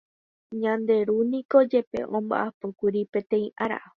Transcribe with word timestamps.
Ñande 0.61 0.95
Ru 1.07 1.17
niko 1.31 1.57
jepe 1.71 1.99
omba'apókuri 2.17 3.01
poteĩ 3.11 3.47
ára. 3.63 3.79